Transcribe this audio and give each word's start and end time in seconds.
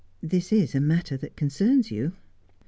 This 0.23 0.51
is 0.51 0.73
a 0.73 0.79
matter 0.79 1.15
that 1.17 1.35
concerns 1.35 1.91
you.' 1.91 2.13